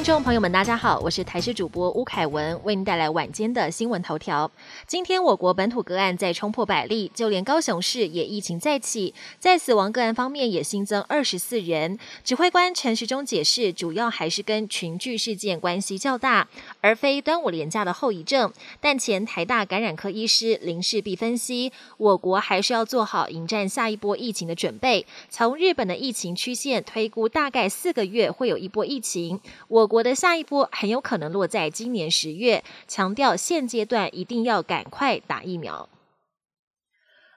[0.00, 4.50] 听众朋友们，大家好，我是台视主播吴凯文，为您带来晚间的新闻头条。
[4.86, 11.98] 今天我国本土个案再冲破百例，就连高雄市也疫情再起，在死亡个案方面也新增二十四人。
[12.24, 16.48] 指挥官陈时中解释，主要还是跟群聚事件关系较大，
[16.80, 18.50] 而非端午连假的后遗症。
[18.80, 25.04] 但前台大感染科医师林世璧分析，我国还是要做好迎战下一波疫情的准备。
[25.28, 30.00] 从日本的疫情曲线推估，大概四个月会有一波疫情，我国。
[30.00, 35.88] 我的下一波很有可能落在今年十月，强调现阶段一定要赶快打疫苗。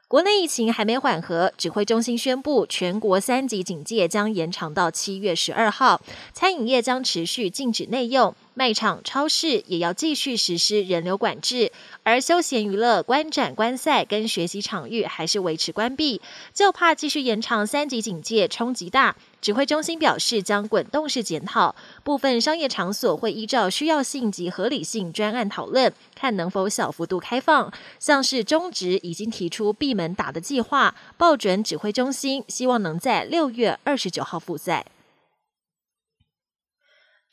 [0.07, 8.35] 国内疫情还没缓和，指挥中心宣布全国三级警戒将延长到七月十二号，餐饮业将持续禁止内用。
[8.55, 11.71] 卖场、超市也要继续实施人流管制，
[12.03, 16.21] 而休闲娱乐、观展、观赛跟学习场域还是维持关闭，
[16.53, 19.15] 就怕继续延长三级警戒冲击大。
[19.41, 27.73] 指挥中心表示，将滚动式检讨部分商业场所，会依照需要性及合理性专案讨论，看能否小幅度开放。
[27.99, 34.85] 像是中职已经提出闭门打的计划，报准指挥中心，希望能在六月二十九号复赛。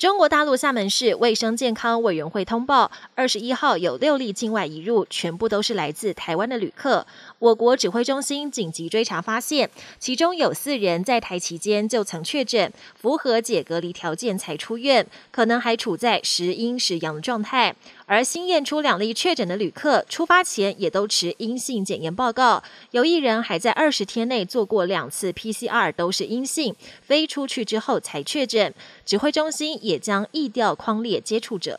[0.00, 7.06] 中国大陆厦门市卫生健康委员会通报，二十一号有六例境外移入，全部都是来自台湾的旅客。
[7.38, 17.76] 我国指挥中心紧急追查发现，其中有四人在台期间就曾确诊，符合解隔离条件才出院，可能还处在时阴时阳的状态。
[18.10, 28.74] 而新验出两例确诊的旅客，出发前也都持阴性检验报告，有一人还在二十天内做过两次 PCR，都是阴性，飞出去之后才确诊。
[29.06, 31.78] 指挥中心也将疫调框列接触者。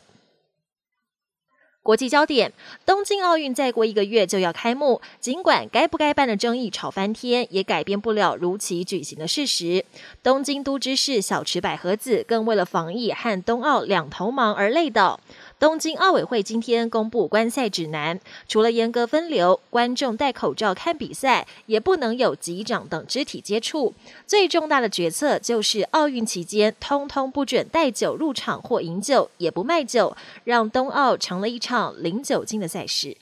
[1.82, 2.52] 国际焦点：
[2.86, 9.84] 东京奥运再过一个月就要开幕，尽管该不该办的争议吵翻天，也改变不了如期举行的事实。
[10.22, 15.18] 东京都知事小池百合子更为了防疫和冬奥两头忙而累倒。
[15.62, 18.18] 东京奥委会今天公布观赛指南，
[18.48, 23.94] 除了严格分流，观众戴口罩看比赛，也不能有击掌等肢体接触。
[24.26, 33.16] 最重大的决策就是奥运期间通通不准带酒入场或饮酒，也不卖酒，让冬奥成了一场零酒精的赛事。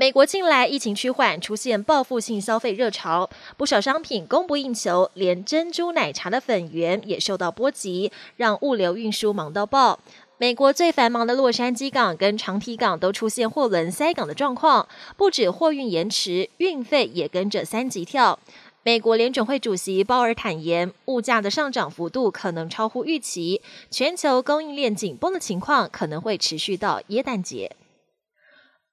[0.00, 3.28] 美国近来疫情趋缓，出现报复性消费热潮，
[3.58, 10.00] 不少商品供不应求，连珍珠奶茶的粉圆也受到波及，让物流运输忙到爆。
[10.38, 14.88] 美国最繁忙的洛杉矶港跟长堤港都出现货轮塞港的状况，
[15.18, 18.38] 不止货运延迟，运费也跟着三级跳。
[18.82, 27.76] 美国联准会主席鲍尔坦言，物价的上涨幅度可能超乎预期，全球供应链紧绷的情况可能会持续到耶诞节。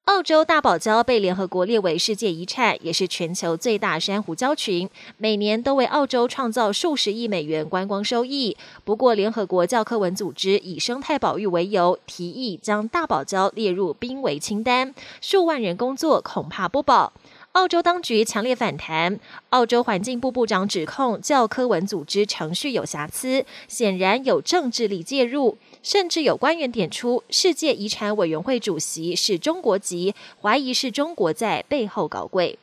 [0.08, 8.56] 澳洲大堡礁被联合国列为世界遗产，也是全球最大珊瑚礁群，每年都为澳洲创造数十亿美元观光收益。
[8.86, 17.12] 不过，联合国教科文组织以生态保育为由，提议将大堡礁列入濒危清单，数万人工作恐怕不保。
[17.58, 19.20] 澳洲当局强烈反弹，
[19.50, 32.60] 澳洲环境部部长指控教科文组织程序有瑕疵，显然有政治力介入，甚至有官员点出世界遗产委员会主席是中国籍，怀疑是中国在背后搞鬼。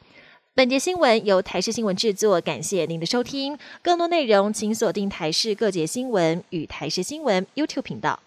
[0.55, 3.59] 本节新闻由台视新闻制作，感谢您的收听。
[3.83, 8.21] 更多内容请锁定台视各节新闻与台视新闻 YouTube 频道。